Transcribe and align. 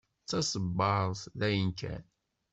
D 0.23 0.27
taṣebbart 0.29 1.21
d 1.39 1.41
ayen 1.47 1.69
kan. 1.79 2.03